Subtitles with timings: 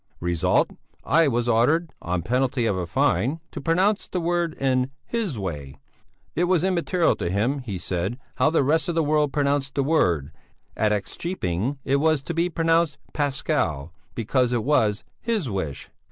[0.19, 0.71] Result:
[1.03, 5.75] I was ordered, on penalty of a fine, to pronounce the word in his way.
[6.33, 9.83] It was immaterial to him, he said, how the rest of the world pronounced the
[9.83, 10.31] word,
[10.75, 15.91] at X köping it was to be pronounced Pascal, because it was his wish."